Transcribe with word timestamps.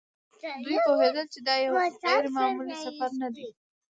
دوی 0.63 0.77
پوهېدل 0.85 1.25
چې 1.33 1.39
دا 1.47 1.55
یو 1.65 1.73
غیر 2.03 2.25
معمولي 2.35 2.75
سفر 2.85 3.09
نه 3.21 3.29
دی. 3.35 3.47